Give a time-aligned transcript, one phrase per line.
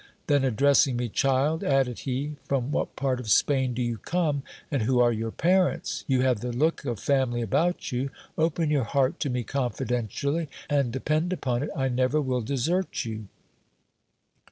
[0.25, 4.81] Then, addressing me, Child, added he, from what part of Spain do you come, and
[4.81, 6.05] who are your parents?
[6.07, 8.09] You have the look of family about you.
[8.35, 13.27] Open your heart to me confidentially, and depend upon it, I never will desert you.